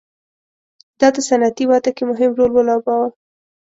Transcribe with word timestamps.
دا 0.99 1.07
د 1.15 1.17
صنعتي 1.27 1.65
وده 1.67 1.91
کې 1.95 2.03
مهم 2.11 2.31
رول 2.37 2.51
ولوباوه. 2.53 3.09